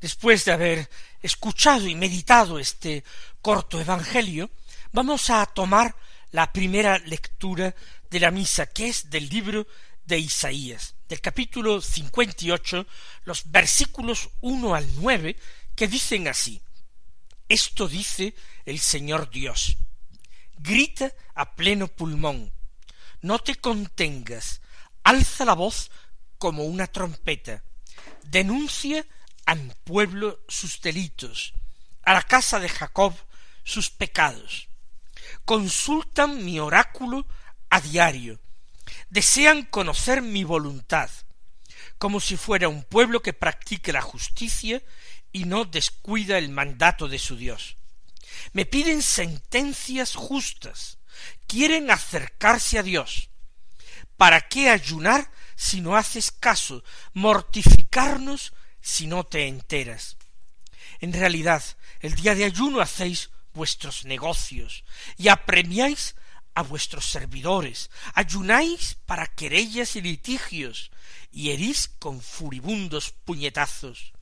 Después 0.00 0.44
de 0.44 0.52
haber 0.52 0.90
escuchado 1.22 1.86
y 1.86 1.94
meditado 1.94 2.58
este 2.58 3.04
corto 3.42 3.80
Evangelio, 3.80 4.50
vamos 4.92 5.28
a 5.28 5.44
tomar 5.46 5.94
la 6.32 6.52
primera 6.52 6.98
lectura 6.98 7.74
de 8.08 8.20
la 8.20 8.30
misa, 8.30 8.66
que 8.66 8.88
es 8.88 9.10
del 9.10 9.28
libro 9.28 9.66
de 10.06 10.18
Isaías, 10.18 10.94
del 11.08 11.20
capítulo 11.20 11.80
58, 11.80 12.86
los 13.24 13.50
versículos 13.50 14.30
uno 14.40 14.74
al 14.74 14.88
nueve, 14.96 15.36
que 15.76 15.86
dicen 15.86 16.28
así. 16.28 16.62
Esto 17.48 17.86
dice 17.86 18.34
el 18.64 18.78
Señor 18.78 19.30
Dios. 19.30 19.76
Grita 20.56 21.12
a 21.34 21.54
pleno 21.54 21.88
pulmón. 21.88 22.52
No 23.20 23.38
te 23.38 23.56
contengas. 23.56 24.62
Alza 25.04 25.44
la 25.44 25.54
voz 25.54 25.90
como 26.38 26.64
una 26.64 26.86
trompeta. 26.86 27.62
Denuncia 28.24 29.04
pueblo 29.58 30.40
sus 30.48 30.80
delitos, 30.80 31.54
a 32.02 32.14
la 32.14 32.22
casa 32.22 32.60
de 32.60 32.68
Jacob 32.68 33.14
sus 33.64 33.90
pecados. 33.90 34.68
Consultan 35.44 36.44
mi 36.44 36.60
oráculo 36.60 37.26
a 37.68 37.80
diario, 37.80 38.40
desean 39.08 39.64
conocer 39.64 40.22
mi 40.22 40.44
voluntad, 40.44 41.10
como 41.98 42.20
si 42.20 42.36
fuera 42.36 42.68
un 42.68 42.84
pueblo 42.84 43.22
que 43.22 43.32
practique 43.32 43.92
la 43.92 44.02
justicia 44.02 44.82
y 45.32 45.44
no 45.44 45.64
descuida 45.64 46.38
el 46.38 46.48
mandato 46.50 47.08
de 47.08 47.18
su 47.18 47.36
Dios. 47.36 47.76
Me 48.52 48.64
piden 48.64 49.02
sentencias 49.02 50.14
justas, 50.14 50.98
quieren 51.46 51.90
acercarse 51.90 52.78
a 52.78 52.82
Dios. 52.82 53.30
¿Para 54.16 54.40
qué 54.42 54.70
ayunar 54.70 55.30
si 55.56 55.80
no 55.80 55.96
haces 55.96 56.30
caso? 56.30 56.84
Mortificarnos 57.12 58.52
si 58.80 59.06
no 59.06 59.24
te 59.24 59.46
enteras. 59.46 60.16
En 61.00 61.12
realidad, 61.12 61.62
el 62.00 62.14
día 62.14 62.34
de 62.34 62.44
ayuno 62.44 62.80
hacéis 62.80 63.30
vuestros 63.54 64.04
negocios 64.04 64.84
y 65.16 65.28
apremiáis 65.28 66.14
a 66.54 66.62
vuestros 66.62 67.06
servidores, 67.06 67.90
ayunáis 68.14 68.96
para 69.06 69.26
querellas 69.26 69.96
y 69.96 70.02
litigios, 70.02 70.90
y 71.32 71.50
herís 71.50 71.88
con 71.98 72.20
furibundos 72.20 73.12
puñetazos. 73.24 74.12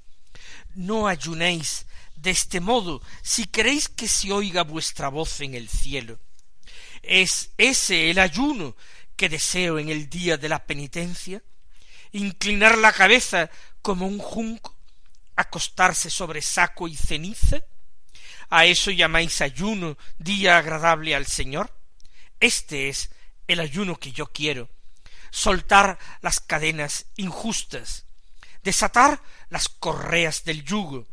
No 0.75 1.09
ayunéis 1.09 1.87
de 2.17 2.31
este 2.31 2.61
modo 2.61 3.01
si 3.23 3.47
queréis 3.47 3.89
que 3.89 4.09
se 4.09 4.33
oiga 4.33 4.63
vuestra 4.63 5.09
voz 5.09 5.41
en 5.41 5.55
el 5.55 5.69
cielo. 5.69 6.19
¿Es 7.03 7.51
ese 7.57 8.11
el 8.11 8.19
ayuno 8.19 8.77
que 9.17 9.29
deseo 9.29 9.79
en 9.79 9.89
el 9.89 10.09
día 10.09 10.37
de 10.37 10.49
la 10.49 10.65
penitencia? 10.65 11.43
¿Inclinar 12.13 12.79
la 12.79 12.93
cabeza 12.93 13.51
como 13.83 14.07
un 14.07 14.19
junco? 14.19 14.77
¿Acostarse 15.37 16.11
sobre 16.11 16.43
saco 16.43 16.89
y 16.89 16.97
ceniza? 16.97 17.63
¿A 18.51 18.65
eso 18.65 18.91
llamáis 18.91 19.41
ayuno, 19.41 19.99
día 20.19 20.59
agradable 20.59 21.15
al 21.15 21.27
Señor? 21.27 21.73
Este 22.41 22.89
es 22.89 23.11
el 23.47 23.61
ayuno 23.61 23.97
que 23.97 24.13
yo 24.13 24.33
quiero, 24.33 24.69
soltar 25.31 25.99
las 26.23 26.41
cadenas 26.41 27.07
injustas, 27.17 28.07
desatar 28.63 29.21
las 29.49 29.69
correas 29.69 30.45
del 30.45 30.65
yugo, 30.65 31.07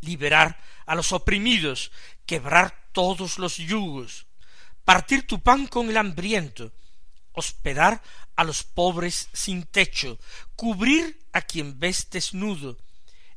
liberar 0.00 0.58
a 0.86 0.94
los 0.94 1.12
oprimidos, 1.12 1.92
quebrar 2.26 2.88
todos 2.92 3.38
los 3.38 3.56
yugos, 3.56 4.26
partir 4.84 5.26
tu 5.26 5.40
pan 5.40 5.66
con 5.66 5.88
el 5.88 5.96
hambriento, 5.96 6.72
hospedar 7.32 8.02
a 8.40 8.44
los 8.44 8.64
pobres 8.64 9.28
sin 9.34 9.64
techo, 9.64 10.18
cubrir 10.56 11.26
a 11.34 11.42
quien 11.42 11.78
ves 11.78 12.08
desnudo, 12.08 12.78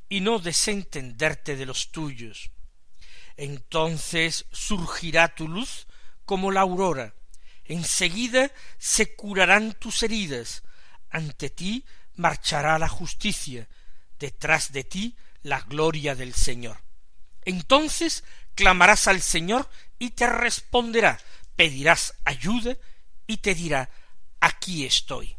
y 0.08 0.22
no 0.22 0.40
desentenderte 0.40 1.58
de 1.58 1.66
los 1.66 1.92
tuyos. 1.92 2.52
Entonces 3.36 4.46
surgirá 4.54 5.36
tu 5.36 5.50
luz 5.50 5.88
como 6.24 6.52
la 6.52 6.62
aurora, 6.62 7.16
enseguida 7.66 8.50
se 8.78 9.14
curarán 9.14 9.74
tus 9.74 10.04
heridas, 10.04 10.64
ante 11.10 11.50
ti 11.50 11.84
marchará 12.16 12.80
la 12.80 12.88
justicia, 12.88 13.68
detrás 14.20 14.72
de 14.72 14.86
ti 14.86 15.18
la 15.42 15.60
gloria 15.60 16.16
del 16.16 16.34
Señor. 16.34 16.82
Entonces 17.44 18.24
clamarás 18.56 19.10
al 19.10 19.22
Señor 19.22 19.70
y 20.00 20.12
te 20.12 20.28
responderá, 20.28 21.20
pedirás 21.58 22.14
ayuda 22.24 22.78
y 23.28 23.38
te 23.38 23.54
dirá, 23.54 23.90
aquí 24.44 24.86
estoy. 24.86 25.36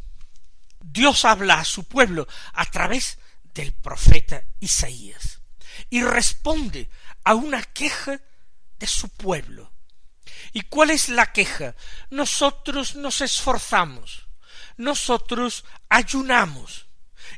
Dios 0.81 1.25
habla 1.25 1.61
a 1.61 1.64
su 1.64 1.85
pueblo 1.85 2.27
a 2.53 2.64
través 2.67 3.19
del 3.53 3.73
profeta 3.73 4.43
Isaías 4.61 5.40
y 5.90 6.03
responde 6.03 6.88
a 7.23 7.35
una 7.35 7.62
queja 7.62 8.21
de 8.79 8.87
su 8.87 9.09
pueblo. 9.11 9.73
¿Y 10.53 10.62
cuál 10.62 10.90
es 10.90 11.09
la 11.09 11.33
queja? 11.33 11.75
Nosotros 12.11 12.97
nos 12.97 13.21
esforzamos, 13.21 14.27
nosotros 14.77 15.64
ayunamos, 15.88 16.87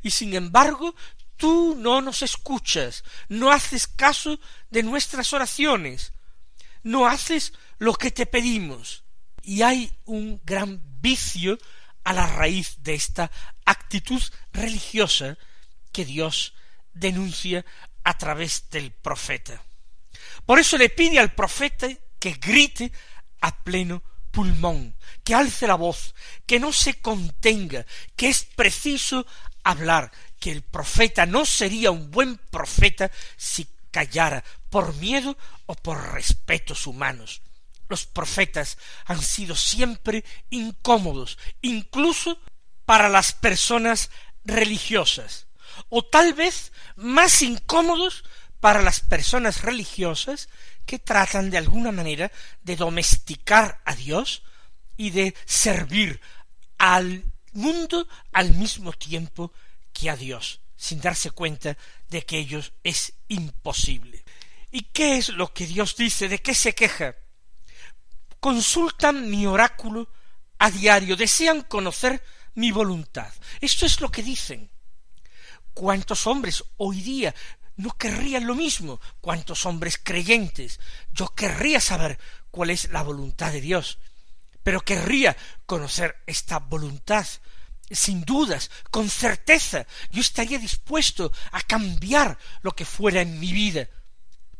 y 0.02 0.10
sin 0.10 0.34
embargo 0.34 0.94
tú 1.36 1.74
no 1.76 2.00
nos 2.00 2.22
escuchas, 2.22 3.04
no 3.28 3.50
haces 3.50 3.86
caso 3.86 4.38
de 4.70 4.82
nuestras 4.82 5.32
oraciones, 5.32 6.12
no 6.82 7.06
haces 7.06 7.52
lo 7.78 7.94
que 7.94 8.10
te 8.10 8.26
pedimos. 8.26 9.05
Y 9.46 9.62
hay 9.62 9.92
un 10.06 10.40
gran 10.44 10.82
vicio 11.00 11.56
a 12.02 12.12
la 12.12 12.26
raíz 12.26 12.82
de 12.82 12.94
esta 12.94 13.30
actitud 13.64 14.20
religiosa 14.52 15.38
que 15.92 16.04
Dios 16.04 16.52
denuncia 16.92 17.64
a 18.02 18.18
través 18.18 18.68
del 18.70 18.90
profeta. 18.90 19.62
Por 20.44 20.58
eso 20.58 20.76
le 20.76 20.88
pide 20.88 21.20
al 21.20 21.32
profeta 21.32 21.86
que 22.18 22.32
grite 22.32 22.90
a 23.40 23.62
pleno 23.62 24.02
pulmón, 24.32 24.96
que 25.22 25.36
alce 25.36 25.68
la 25.68 25.76
voz, 25.76 26.16
que 26.44 26.58
no 26.58 26.72
se 26.72 26.94
contenga, 26.94 27.86
que 28.16 28.28
es 28.28 28.42
preciso 28.44 29.26
hablar, 29.62 30.10
que 30.40 30.50
el 30.50 30.62
profeta 30.62 31.24
no 31.24 31.44
sería 31.44 31.92
un 31.92 32.10
buen 32.10 32.36
profeta 32.36 33.12
si 33.36 33.68
callara 33.92 34.42
por 34.70 34.92
miedo 34.96 35.38
o 35.66 35.76
por 35.76 36.14
respetos 36.14 36.88
humanos. 36.88 37.42
Los 37.88 38.06
profetas 38.06 38.78
han 39.04 39.22
sido 39.22 39.54
siempre 39.54 40.24
incómodos, 40.50 41.38
incluso 41.62 42.40
para 42.84 43.08
las 43.08 43.32
personas 43.32 44.10
religiosas, 44.44 45.46
o 45.88 46.04
tal 46.04 46.34
vez 46.34 46.72
más 46.96 47.42
incómodos 47.42 48.24
para 48.60 48.82
las 48.82 49.00
personas 49.00 49.62
religiosas 49.62 50.48
que 50.86 50.98
tratan 50.98 51.50
de 51.50 51.58
alguna 51.58 51.92
manera 51.92 52.30
de 52.62 52.76
domesticar 52.76 53.80
a 53.84 53.94
Dios 53.94 54.42
y 54.96 55.10
de 55.10 55.34
servir 55.44 56.20
al 56.78 57.24
mundo 57.52 58.06
al 58.32 58.54
mismo 58.54 58.92
tiempo 58.92 59.52
que 59.92 60.10
a 60.10 60.16
Dios, 60.16 60.60
sin 60.76 61.00
darse 61.00 61.30
cuenta 61.30 61.76
de 62.08 62.24
que 62.24 62.38
ello 62.38 62.60
es 62.82 63.14
imposible. 63.28 64.24
¿Y 64.70 64.82
qué 64.82 65.16
es 65.16 65.30
lo 65.30 65.52
que 65.52 65.66
Dios 65.66 65.96
dice? 65.96 66.28
¿De 66.28 66.40
qué 66.40 66.54
se 66.54 66.74
queja? 66.74 67.16
Consultan 68.46 69.28
mi 69.28 69.44
oráculo 69.44 70.08
a 70.60 70.70
diario, 70.70 71.16
desean 71.16 71.62
conocer 71.62 72.22
mi 72.54 72.70
voluntad. 72.70 73.34
Esto 73.60 73.86
es 73.86 74.00
lo 74.00 74.08
que 74.08 74.22
dicen. 74.22 74.70
¿Cuántos 75.74 76.28
hombres 76.28 76.62
hoy 76.76 77.00
día 77.00 77.34
no 77.74 77.90
querrían 77.98 78.46
lo 78.46 78.54
mismo? 78.54 79.00
¿Cuántos 79.20 79.66
hombres 79.66 79.98
creyentes? 80.00 80.78
Yo 81.12 81.34
querría 81.34 81.80
saber 81.80 82.20
cuál 82.52 82.70
es 82.70 82.88
la 82.92 83.02
voluntad 83.02 83.50
de 83.50 83.60
Dios, 83.60 83.98
pero 84.62 84.80
querría 84.80 85.36
conocer 85.66 86.22
esta 86.24 86.60
voluntad 86.60 87.26
sin 87.90 88.24
dudas, 88.24 88.70
con 88.92 89.10
certeza, 89.10 89.88
yo 90.12 90.20
estaría 90.20 90.60
dispuesto 90.60 91.32
a 91.50 91.62
cambiar 91.62 92.38
lo 92.62 92.76
que 92.76 92.84
fuera 92.84 93.22
en 93.22 93.40
mi 93.40 93.52
vida. 93.52 93.88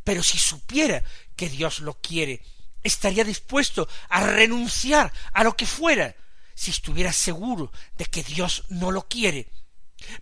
Pero 0.03 0.25
si 0.25 0.39
supiera 0.39 1.05
que 1.37 1.49
Dios 1.49 1.79
lo 1.79 2.01
quiere, 2.01 2.43
estaría 2.87 3.25
dispuesto 3.25 3.89
a 4.09 4.21
renunciar 4.25 5.13
a 5.33 5.45
lo 5.45 5.57
que 5.57 5.67
fuera, 5.67 6.15
si 6.55 6.71
estuviera 6.71 7.13
seguro 7.13 7.71
de 7.97 8.07
que 8.07 8.23
Dios 8.23 8.65
no 8.69 8.91
lo 8.91 9.07
quiere. 9.09 9.51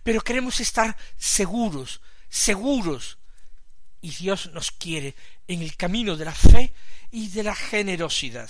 Pero 0.03 0.21
queremos 0.21 0.59
estar 0.59 0.95
seguros, 1.17 2.01
seguros. 2.29 3.17
Y 4.01 4.11
Dios 4.11 4.51
nos 4.51 4.71
quiere 4.71 5.15
en 5.47 5.61
el 5.61 5.75
camino 5.77 6.15
de 6.15 6.25
la 6.25 6.33
fe 6.33 6.73
y 7.11 7.29
de 7.29 7.43
la 7.43 7.55
generosidad. 7.55 8.49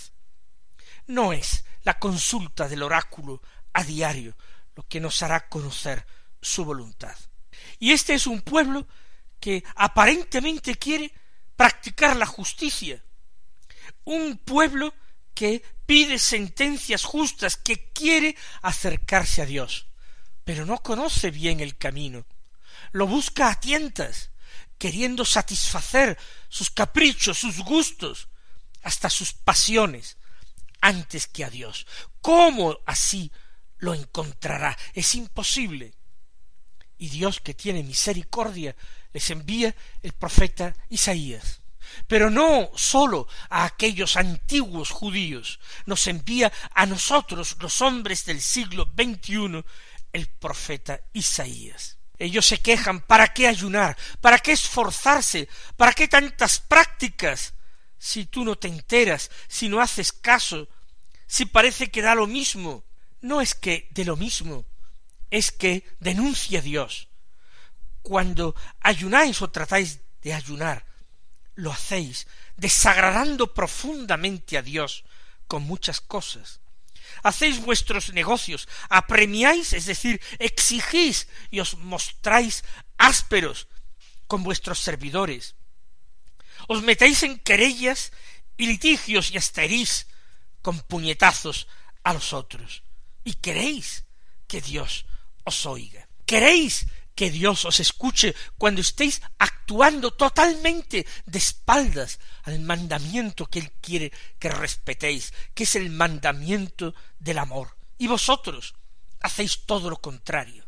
No 1.08 1.32
es 1.32 1.64
la 1.84 2.00
consulta 2.00 2.68
del 2.68 2.84
oráculo 2.84 3.42
a 3.74 3.84
diario 3.84 4.36
lo 4.76 4.88
que 4.88 5.00
nos 5.00 5.22
hará 5.22 5.48
conocer 5.48 6.06
su 6.42 6.66
voluntad. 6.66 7.16
Y 7.80 7.92
este 7.92 8.14
es 8.14 8.28
un 8.28 8.42
pueblo 8.42 8.88
que 9.40 9.64
aparentemente 9.76 10.76
quiere 10.76 11.14
practicar 11.56 12.16
la 12.18 12.26
justicia, 12.26 13.04
un 14.06 14.38
pueblo 14.38 14.94
que 15.34 15.62
pide 15.86 16.18
sentencias 16.18 17.04
justas, 17.04 17.58
que 17.58 17.92
quiere 17.92 18.36
acercarse 18.62 19.42
a 19.42 19.46
Dios, 19.46 19.88
pero 20.44 20.66
no 20.66 20.78
conoce 20.78 21.32
bien 21.32 21.60
el 21.60 21.78
camino, 21.78 22.26
lo 22.92 23.08
busca 23.08 23.50
a 23.50 23.60
tientas, 23.60 24.32
queriendo 24.78 25.26
satisfacer 25.26 26.18
sus 26.50 26.70
caprichos, 26.70 27.38
sus 27.38 27.60
gustos, 27.60 28.30
hasta 28.84 29.10
sus 29.10 29.34
pasiones, 29.34 30.18
antes 30.82 31.28
que 31.28 31.44
a 31.44 31.50
Dios. 31.50 31.88
¿Cómo 32.22 32.80
así 32.86 33.32
lo 33.78 33.94
encontrará? 33.94 34.78
Es 34.94 35.16
imposible. 35.16 35.94
Y 36.98 37.10
Dios, 37.10 37.42
que 37.42 37.54
tiene 37.54 37.84
misericordia, 37.84 38.76
les 39.12 39.30
envía 39.30 39.76
el 40.02 40.14
profeta 40.14 40.76
Isaías. 40.90 41.62
Pero 42.08 42.30
no 42.30 42.72
sólo 42.76 43.28
a 43.50 43.66
aquellos 43.66 44.18
antiguos 44.18 44.90
judíos, 44.90 45.60
nos 45.86 46.08
envía 46.08 46.52
a 46.74 46.86
nosotros, 46.86 47.58
los 47.60 47.82
hombres 47.82 48.26
del 48.26 48.42
siglo 48.42 48.92
XXI, 48.96 49.64
el 50.14 50.28
profeta 50.28 51.02
Isaías. 51.14 51.98
Ellos 52.18 52.46
se 52.46 52.62
quejan, 52.62 53.02
¿para 53.02 53.34
qué 53.34 53.48
ayunar? 53.48 53.98
¿Para 54.22 54.40
qué 54.40 54.54
esforzarse? 54.54 55.50
¿Para 55.76 55.94
qué 55.94 56.08
tantas 56.08 56.60
prácticas? 56.60 57.54
Si 57.98 58.26
tú 58.26 58.46
no 58.46 58.56
te 58.56 58.68
enteras, 58.68 59.32
si 59.48 59.68
no 59.68 59.82
haces 59.82 60.12
caso, 60.14 60.70
si 61.28 61.46
parece 61.46 61.92
que 61.92 62.02
da 62.02 62.16
lo 62.16 62.28
mismo. 62.28 62.86
No 63.22 63.42
es 63.42 63.56
que 63.56 63.90
de 63.92 64.06
lo 64.06 64.16
mismo, 64.16 64.66
es 65.32 65.52
que 65.52 65.84
denuncia 66.00 66.60
a 66.60 66.62
Dios. 66.62 67.10
Cuando 68.02 68.56
ayunáis 68.82 69.42
o 69.42 69.50
tratáis 69.50 70.00
de 70.22 70.34
ayunar, 70.34 70.86
lo 71.56 71.72
hacéis 71.72 72.28
desagradando 72.58 73.54
profundamente 73.54 74.58
a 74.58 74.62
Dios 74.62 75.04
con 75.48 75.64
muchas 75.64 76.02
cosas. 76.02 76.60
Hacéis 77.24 77.62
vuestros 77.62 78.14
negocios, 78.14 78.68
apremiáis, 78.90 79.74
es 79.74 79.86
decir, 79.86 80.22
exigís 80.40 81.28
y 81.50 81.60
os 81.60 81.78
mostráis 81.78 82.64
ásperos 82.98 83.68
con 84.28 84.44
vuestros 84.44 84.80
servidores. 84.80 85.56
Os 86.68 86.82
metéis 86.82 87.24
en 87.24 87.40
querellas 87.40 88.12
y 88.58 88.68
litigios 88.68 89.32
y 89.32 89.38
hasta 89.38 89.64
herís 89.64 90.08
con 90.62 90.80
puñetazos 90.82 91.68
a 92.04 92.14
los 92.14 92.34
otros. 92.34 92.84
Y 93.24 93.34
queréis 93.36 94.06
que 94.48 94.62
Dios 94.62 95.06
os 95.44 95.66
oiga. 95.66 96.08
Queréis 96.26 96.88
que 97.16 97.32
Dios 97.32 97.66
os 97.66 97.80
escuche 97.80 98.36
cuando 98.58 98.82
estéis 98.82 99.22
actuando 99.40 100.12
totalmente 100.12 101.08
de 101.26 101.38
espaldas 101.40 102.20
al 102.44 102.60
mandamiento 102.60 103.48
que 103.48 103.60
Él 103.60 103.72
quiere 103.82 104.12
que 104.38 104.50
respetéis, 104.50 105.34
que 105.54 105.64
es 105.64 105.76
el 105.76 105.90
mandamiento 105.90 106.94
del 107.18 107.40
amor. 107.40 107.78
Y 107.98 108.08
vosotros 108.08 108.76
hacéis 109.22 109.66
todo 109.66 109.90
lo 109.90 109.98
contrario. 109.98 110.66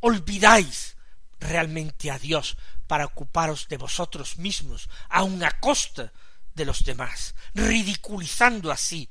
Olvidáis 0.00 0.96
realmente 1.38 2.10
a 2.10 2.18
Dios 2.18 2.56
para 2.86 3.06
ocuparos 3.06 3.68
de 3.68 3.76
vosotros 3.76 4.38
mismos, 4.38 4.88
aun 5.08 5.42
a 5.44 5.60
costa 5.60 6.12
de 6.54 6.64
los 6.64 6.84
demás, 6.84 7.34
ridiculizando 7.54 8.72
así 8.72 9.08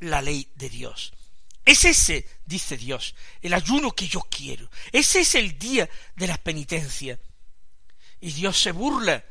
la 0.00 0.20
ley 0.20 0.50
de 0.56 0.68
Dios. 0.68 1.12
Es 1.64 1.84
ese, 1.84 2.26
dice 2.44 2.76
Dios, 2.76 3.14
el 3.40 3.54
ayuno 3.54 3.92
que 3.92 4.08
yo 4.08 4.20
quiero. 4.20 4.68
Ese 4.90 5.20
es 5.20 5.34
el 5.34 5.58
día 5.58 5.88
de 6.16 6.26
la 6.26 6.36
penitencia. 6.36 7.18
Y 8.20 8.32
Dios 8.32 8.60
se 8.60 8.72
burla 8.72 9.24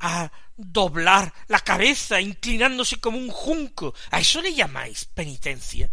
a 0.00 0.30
doblar 0.56 1.32
la 1.48 1.60
cabeza, 1.60 2.20
inclinándose 2.20 2.98
como 2.98 3.18
un 3.18 3.30
junco. 3.30 3.94
¿A 4.10 4.20
eso 4.20 4.40
le 4.40 4.54
llamáis 4.54 5.04
penitencia? 5.04 5.90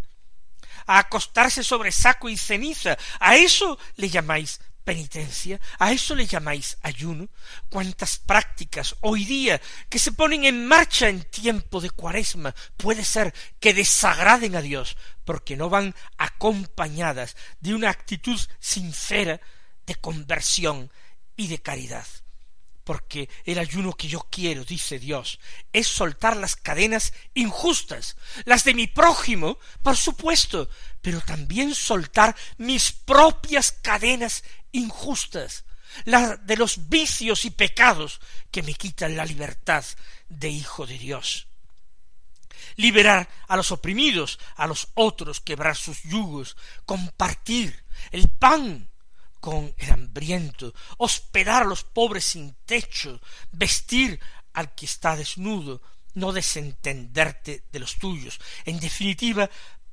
A 0.86 0.98
acostarse 0.98 1.62
sobre 1.62 1.92
saco 1.92 2.28
y 2.28 2.36
ceniza. 2.36 2.98
¿A 3.20 3.36
eso 3.36 3.78
le 3.96 4.08
llamáis 4.08 4.60
penitencia? 4.84 5.60
¿A 5.78 5.92
eso 5.92 6.14
le 6.14 6.26
llamáis 6.26 6.76
ayuno? 6.82 7.28
¿Cuántas 7.70 8.18
prácticas 8.18 8.94
hoy 9.00 9.24
día 9.24 9.60
que 9.88 9.98
se 9.98 10.12
ponen 10.12 10.44
en 10.44 10.66
marcha 10.66 11.08
en 11.08 11.22
tiempo 11.24 11.80
de 11.80 11.90
cuaresma 11.90 12.54
puede 12.76 13.04
ser 13.04 13.34
que 13.58 13.74
desagraden 13.74 14.56
a 14.56 14.62
Dios 14.62 14.96
porque 15.24 15.56
no 15.56 15.70
van 15.70 15.94
acompañadas 16.18 17.36
de 17.60 17.74
una 17.74 17.90
actitud 17.90 18.38
sincera 18.60 19.40
de 19.86 19.94
conversión 19.96 20.90
y 21.36 21.48
de 21.48 21.60
caridad? 21.60 22.06
porque 22.84 23.30
el 23.44 23.58
ayuno 23.58 23.94
que 23.94 24.08
yo 24.08 24.26
quiero, 24.30 24.64
dice 24.64 24.98
Dios, 24.98 25.40
es 25.72 25.88
soltar 25.88 26.36
las 26.36 26.54
cadenas 26.54 27.14
injustas, 27.32 28.16
las 28.44 28.64
de 28.64 28.74
mi 28.74 28.86
prójimo, 28.86 29.58
por 29.82 29.96
supuesto, 29.96 30.68
pero 31.00 31.20
también 31.22 31.74
soltar 31.74 32.36
mis 32.58 32.92
propias 32.92 33.72
cadenas 33.72 34.44
injustas, 34.74 35.64
la 36.04 36.36
de 36.36 36.56
los 36.56 36.88
vicios 36.88 37.44
y 37.44 37.50
pecados 37.50 38.20
que 38.50 38.62
me 38.62 38.74
quitan 38.74 39.16
la 39.16 39.24
libertad 39.24 39.84
de 40.28 40.50
hijo 40.50 40.86
de 40.86 40.98
Dios. 40.98 41.46
Liberar 42.76 43.28
a 43.46 43.56
los 43.56 43.70
oprimidos, 43.70 44.38
a 44.56 44.66
los 44.66 44.88
otros, 44.94 45.40
quebrar 45.40 45.76
sus 45.76 46.02
yugos, 46.02 46.56
compartir 46.84 47.84
el 48.10 48.28
pan 48.28 48.90
con 49.40 49.74
el 49.78 49.92
hambriento, 49.92 50.74
hospedar 50.98 51.62
a 51.62 51.66
los 51.66 51.84
pobres 51.84 52.24
sin 52.24 52.54
techo, 52.66 53.20
vestir 53.52 54.18
al 54.54 54.74
que 54.74 54.86
está 54.86 55.16
desnudo, 55.16 55.82
no 56.14 56.32
desentenderte 56.32 57.64
de 57.70 57.78
los 57.78 57.98
tuyos, 57.98 58.40
en 58.64 58.80
definitiva, 58.80 59.48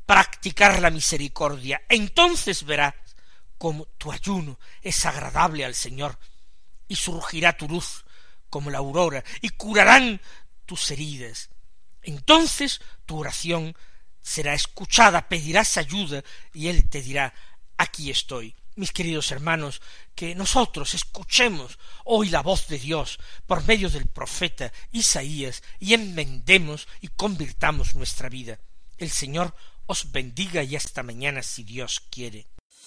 practicar 0.06 0.80
la 0.82 0.90
misericordia. 0.90 1.82
Entonces 1.90 2.64
verás 2.64 2.94
como 3.62 3.86
tu 4.00 4.12
ayuno 4.12 4.58
es 4.82 5.06
agradable 5.06 5.64
al 5.64 5.76
Señor, 5.76 6.18
y 6.88 6.96
surgirá 6.96 7.56
tu 7.56 7.70
luz 7.70 8.06
como 8.50 8.72
la 8.72 8.80
aurora, 8.80 9.24
y 9.40 9.50
curarán 9.50 10.20
tus 10.66 10.90
heridas. 10.90 11.52
Entonces 12.02 12.82
tu 13.06 13.20
oración 13.20 13.78
será 14.20 14.56
escuchada, 14.56 15.30
pedirás 15.30 15.78
ayuda, 15.78 16.24
y 16.56 16.70
Él 16.70 16.90
te 16.90 17.04
dirá, 17.04 17.36
aquí 17.78 18.10
estoy. 18.10 18.56
Mis 18.78 18.92
queridos 18.92 19.32
hermanos, 19.32 19.80
que 20.16 20.34
nosotros 20.34 20.96
escuchemos 20.96 21.78
hoy 22.04 22.30
la 22.30 22.42
voz 22.42 22.68
de 22.68 22.80
Dios 22.80 23.20
por 23.46 23.64
medio 23.68 23.92
del 23.92 24.08
profeta 24.08 24.74
Isaías 24.92 25.62
y 25.78 25.94
enmendemos 25.94 26.88
y 27.00 27.10
convirtamos 27.10 27.94
nuestra 27.94 28.28
vida. 28.28 28.58
El 28.98 29.12
Señor 29.12 29.54
os 29.86 30.12
bendiga 30.12 30.64
y 30.64 30.76
hasta 30.76 31.04
mañana 31.04 31.44
si 31.44 31.62
Dios 31.62 32.00
quiere. 32.10 32.48